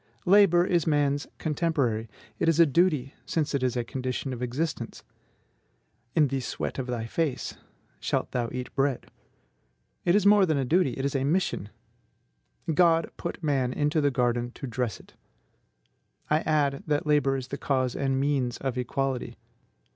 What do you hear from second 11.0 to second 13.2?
is a mission: "God